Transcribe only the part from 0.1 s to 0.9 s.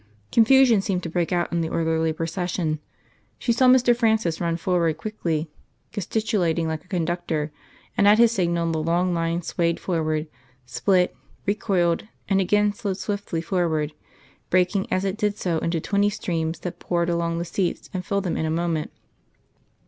Confusion